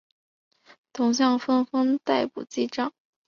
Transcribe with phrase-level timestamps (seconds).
[0.91, 2.91] 董相纷纷逮捕击杖。